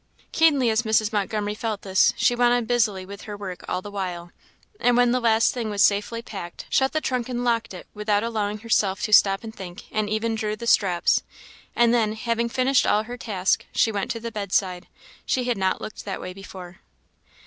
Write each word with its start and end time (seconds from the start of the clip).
Keenly 0.31 0.71
as 0.71 0.81
Mrs. 0.81 1.13
Montgomery 1.13 1.53
felt 1.53 1.83
this, 1.83 2.11
she 2.17 2.33
went 2.33 2.55
on 2.55 2.65
busily 2.65 3.05
with 3.05 3.25
her 3.25 3.37
work 3.37 3.63
all 3.69 3.83
the 3.83 3.91
while, 3.91 4.31
and 4.79 4.97
when 4.97 5.11
the 5.11 5.19
last 5.19 5.53
thing 5.53 5.69
was 5.69 5.83
safely 5.83 6.23
packed, 6.23 6.65
shut 6.71 6.91
the 6.91 7.01
trunk 7.01 7.29
and 7.29 7.43
locked, 7.43 7.71
it 7.71 7.85
without 7.93 8.23
allowing 8.23 8.57
herself 8.61 9.03
to 9.03 9.13
stop 9.13 9.43
and 9.43 9.55
think, 9.55 9.83
and 9.91 10.09
even 10.09 10.33
drew 10.33 10.55
the 10.55 10.65
straps. 10.65 11.21
And 11.75 11.93
then, 11.93 12.13
having 12.13 12.49
finished 12.49 12.87
all 12.87 13.03
her 13.03 13.15
task, 13.15 13.67
she 13.73 13.91
went 13.91 14.09
to 14.09 14.19
the 14.19 14.31
bedside; 14.31 14.87
she 15.23 15.43
had 15.43 15.55
not 15.59 15.81
looked 15.81 16.03
that 16.03 16.19
way 16.19 16.33
before. 16.33 16.79